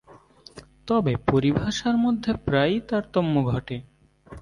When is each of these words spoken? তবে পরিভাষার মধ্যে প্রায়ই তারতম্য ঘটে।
তবে 0.87 1.13
পরিভাষার 1.27 1.95
মধ্যে 1.97 2.31
প্রায়ই 2.45 2.79
তারতম্য 2.89 3.33
ঘটে। 3.45 3.77